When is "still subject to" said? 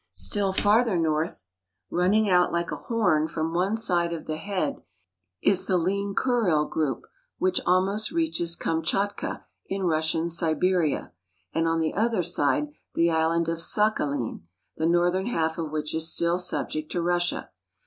16.11-17.01